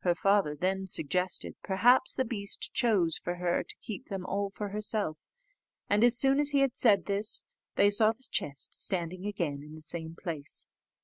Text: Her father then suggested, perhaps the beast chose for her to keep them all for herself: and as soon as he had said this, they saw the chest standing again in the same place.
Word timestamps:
Her 0.00 0.16
father 0.16 0.56
then 0.56 0.88
suggested, 0.88 1.54
perhaps 1.62 2.12
the 2.12 2.24
beast 2.24 2.72
chose 2.74 3.16
for 3.16 3.36
her 3.36 3.62
to 3.62 3.76
keep 3.80 4.06
them 4.06 4.26
all 4.26 4.50
for 4.50 4.70
herself: 4.70 5.28
and 5.88 6.02
as 6.02 6.18
soon 6.18 6.40
as 6.40 6.50
he 6.50 6.58
had 6.58 6.76
said 6.76 7.04
this, 7.06 7.44
they 7.76 7.88
saw 7.88 8.10
the 8.10 8.26
chest 8.28 8.74
standing 8.74 9.24
again 9.24 9.62
in 9.62 9.76
the 9.76 9.80
same 9.80 10.16
place. 10.16 10.66